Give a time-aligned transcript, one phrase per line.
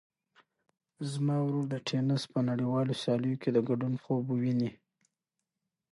[1.11, 4.71] زما ورور د تېنس په نړیوالو سیالیو کې د ګډون خوب ویني.